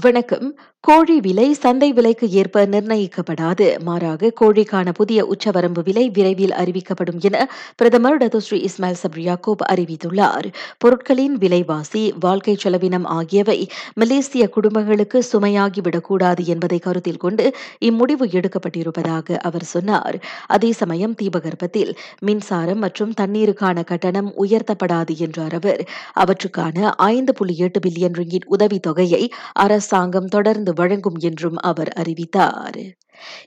வணக்கம். 0.00 0.58
கோழி 0.80 1.20
விலை 1.20 1.52
சந்தை 1.52 1.92
விலைக்கு 1.92 2.30
ஏற்ப 2.30 2.66
நிர்ணயிக்கப்படாது. 2.66 3.78
மாறாக 3.78 4.32
கோழிக்கான 4.40 4.92
புதிய 4.92 5.26
உச்சவரம்பு 5.26 5.82
விலை 5.84 6.10
விரைவில் 6.10 6.50
அறிவிக்கப்படும் 6.50 7.20
என 7.20 7.50
பிரதமர் 7.76 8.18
டத்துஸ்ரீ 8.18 8.68
இஸ்மாயில் 8.68 8.94
சப்ரி 9.02 9.34
யாக்கூப் 9.34 9.62
அறிவித்துள்ளார். 9.72 10.52
பொருட்களின் 10.78 11.38
விலைவாசி 11.38 12.14
வாழ்க்கை 12.20 12.56
செலவினம் 12.64 13.04
ஆகியவை 13.04 13.68
மலேசிய 13.94 14.48
குடும்பங்களுக்கு 14.48 15.24
சுமையாகிவிடக்கூடாது 15.32 16.44
என்பதை 16.44 16.78
கருத்தில் 16.78 17.16
கொண்டு 17.16 17.54
இம்முடிவு 17.84 18.26
எடுக்கப்பட்டிருப்பதாக 18.30 19.36
அவர் 19.36 19.64
சொன்னார். 19.64 20.18
அதே 20.46 20.72
சமயம் 20.72 21.14
தீபகற்பத்தில் 21.14 21.96
மின்சாரம் 22.18 22.78
மற்றும் 22.78 23.12
தண்ணீருக்கான 23.20 23.84
கட்டணம் 23.84 24.32
உயர்த்தப்படாது 24.38 25.16
என்றார் 25.16 25.54
அவர். 25.54 25.84
அவற்றுக்கான 26.12 26.90
ஐந்து 26.90 27.34
புள்ளி 27.34 27.56
எட்டு 27.56 27.80
பில்லியன் 27.80 28.18
ரிங்கிட் 28.18 28.44
உதவித் 28.46 28.82
தொகையை 28.82 29.32
அரசாங்கம் 29.84 30.28
தொடர்ந்து 30.28 30.72
வழங்கும் 30.74 31.16
என்றும் 31.18 31.56
அவர் 31.56 31.88
அறிவித்தார். 31.88 32.78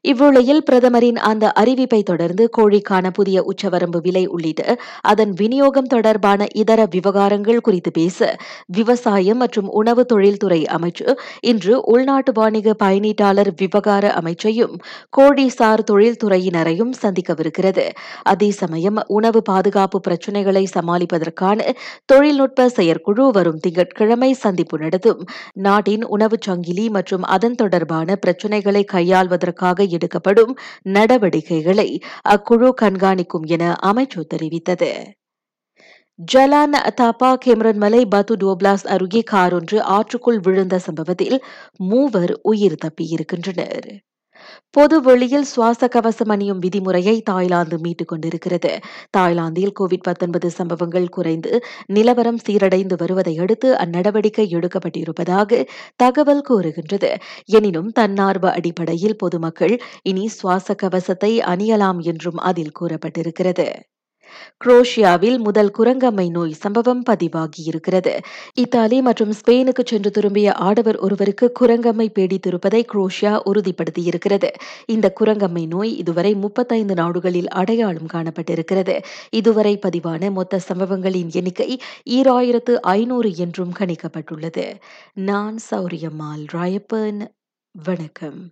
இவ்வுளையில் 0.02 0.64
பிரதமரின் 0.66 1.16
அந்த 1.16 1.54
அறிவிப்பை 1.60 2.04
தொடர்ந்து 2.04 2.50
கோழிக்கான 2.58 3.12
புதிய 3.12 3.44
உச்சவரம்பு 3.44 4.02
விலை 4.02 4.24
உள்ளிட்டு 4.28 4.78
அதன் 5.02 5.34
விநியோகம் 5.34 5.88
தொடர்பான 5.88 6.48
இதர 6.54 6.88
விவகாரங்கள் 6.96 7.62
குறித்து 7.62 7.92
பேச 7.92 8.38
விவசாயம் 8.66 9.38
மற்றும் 9.38 9.70
உணவு 9.72 10.06
தொழில்துறை 10.06 10.62
அமைச்சு 10.78 11.08
இன்று 11.42 11.74
உள்நாட்டு 11.86 12.32
வாணிக 12.32 12.76
பயணீட்டாளர் 12.84 13.52
விவகார 13.58 14.14
அமைச்சையும் 14.14 14.76
கோழிசார் 15.18 15.84
தொழில்துறையினரையும் 15.92 16.94
சந்திக்கவிருக்கிறது. 17.02 17.86
அதே 18.24 18.52
சமயம் 18.52 19.00
உணவு 19.08 19.42
பாதுகாப்பு 19.42 20.00
பிரச்சினைகளை 20.00 20.68
சமாளிப்பதற்கான 20.76 21.76
தொழில்நுட்ப 22.06 22.70
செயற்குழு 22.70 23.32
வரும் 23.32 23.60
திங்கட்கிழமை 23.60 24.34
சந்திப்பு 24.34 24.78
நடத்தும். 24.78 25.22
நாட்டின் 25.54 26.06
உணவுச் 26.06 26.42
சங்கிலி 26.42 26.90
மற்றும் 26.90 27.24
அதன் 27.36 27.56
தொடர்பான 27.56 28.16
பிரச்சினைகளை 28.16 28.84
கையாள்வதற்காக 29.58 29.88
எடுக்கப்படும் 29.90 30.54
நடவடிக்கைகளை 30.82 31.90
அக்குழு 32.30 32.70
கண்காணிக்கும் 32.82 33.46
என 33.46 33.76
அமைச்சு 33.86 34.22
தெரிவித்தது. 34.34 34.92
ஜலான் 36.20 36.76
தாப்பா 37.02 37.30
கேமரன் 37.46 37.78
மலை 37.78 38.06
பத்து 38.06 38.36
டோப்லாஸ் 38.36 38.86
அருகே 38.88 39.22
கார் 39.22 39.54
ஒன்று 39.54 39.78
ஆற்றுக்குள் 39.82 40.40
விழுந்த 40.42 40.80
சம்பவத்தில் 40.80 41.38
மூவர் 41.78 42.40
உயிர் 42.42 42.78
தப்பியிருக்கின்றனர். 42.86 43.90
பொது 44.72 45.02
வெளியில் 45.02 45.44
சுவாச 45.44 45.88
கவசம் 45.88 46.30
அணியும் 46.30 46.60
விதிமுறையை 46.60 47.22
தாய்லாந்து 47.22 47.80
மீட்டுக் 47.80 48.08
கொண்டிருக்கிறது. 48.08 48.80
தாய்லாந்தில் 49.18 49.72
கோவிட் 49.80 50.48
சம்பவங்கள் 50.48 51.10
குறைந்து 51.10 51.64
நிலவரம் 51.86 52.40
சீரடைந்து 52.48 52.94
வருவதை 52.98 53.38
அடுத்து 53.38 53.74
அந்நடவடிக்கை 53.74 54.48
எடுக்கப்பட்டிருப்பதாக 54.48 55.66
தகவல் 55.96 56.42
கூறுகின்றது. 56.42 57.18
எனினும் 57.46 57.92
தன்னார்வ 57.92 58.52
அடிப்படையில் 58.52 59.18
பொதுமக்கள் 59.18 59.82
இனி 60.04 60.28
சுவாச 60.28 60.74
கவசத்தை 60.74 61.40
அணியலாம் 61.40 62.00
என்றும் 62.00 62.38
அதில் 62.38 62.72
கூறப்பட்டிருக்கிறது. 62.80 63.68
குரோஷியாவில் 64.66 65.38
முதல் 65.38 65.72
குரங்கம்மை 65.78 66.30
நோய் 66.30 66.54
சம்பவம் 66.54 67.04
பதிவாகியிருக்கிறது. 67.10 68.18
இத்தாலி 68.54 69.02
மற்றும் 69.02 69.32
ஸ்பெயினுக்கு 69.32 69.86
சென்று 69.86 70.12
திரும்பிய 70.12 70.54
ஆடவர் 70.54 70.98
ஒருவருக்கு 70.98 71.52
குரங்கம்மை 71.60 72.08
பீடித்திருப்பதை 72.20 72.86
குரோஷியா 72.94 73.40
உறுதிப்படுத்தியிருக்கிறது. 73.46 74.50
இந்த 74.86 75.14
குரங்கம்மை 75.20 75.68
நோய் 75.68 75.98
இதுவரை 75.98 76.34
முப்பத்தைந்து 76.34 76.94
நாடுகளில் 76.94 77.48
அடையாளம் 77.48 78.08
காணப்பட்டிருக்கிறது. 78.14 79.04
இதுவரை 79.30 79.80
பதிவான 79.80 80.32
மொத்த 80.32 80.60
சம்பவங்களின் 80.60 81.30
எண்ணிக்கை 81.32 81.82
ஈராயிரத்து 82.10 82.74
ஐநூறு 82.74 83.36
என்றும் 83.36 83.74
கணிக்கப்பட்டுள்ளது. 83.80 84.76
நான் 85.14 85.58
சௌரியம்மாள் 85.72 86.46
ராயப்பன். 86.54 87.28
வணக்கம். 87.72 88.52